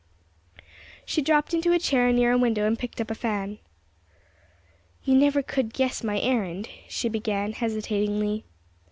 [1.05, 3.59] She dropped into a chair near a window, and picked up a fan.
[5.03, 8.43] "You never could guess my errand," she began, hesitatingly.